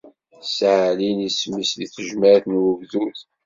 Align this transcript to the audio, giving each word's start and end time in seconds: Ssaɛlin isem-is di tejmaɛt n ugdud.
Ssaɛlin 0.47 1.19
isem-is 1.27 1.71
di 1.79 1.87
tejmaɛt 1.93 2.43
n 2.47 2.53
ugdud. 2.71 3.17